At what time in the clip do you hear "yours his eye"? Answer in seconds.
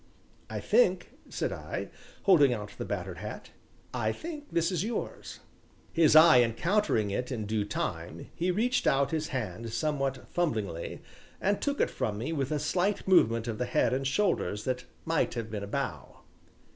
4.83-6.41